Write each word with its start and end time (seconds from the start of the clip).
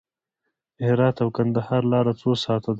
د 0.77 0.79
هرات 0.89 1.17
او 1.23 1.29
کندهار 1.37 1.81
لاره 1.91 2.11
څو 2.21 2.29
ساعته 2.43 2.67
ده؟ 2.67 2.69